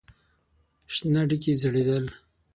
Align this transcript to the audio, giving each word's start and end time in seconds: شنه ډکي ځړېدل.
شنه 0.93 1.21
ډکي 1.29 1.53
ځړېدل. 1.61 2.05